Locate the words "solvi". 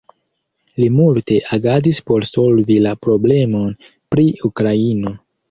2.31-2.79